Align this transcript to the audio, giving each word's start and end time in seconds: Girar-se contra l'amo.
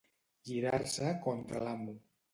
Girar-se 0.47 1.13
contra 1.27 1.63
l'amo. 1.69 1.99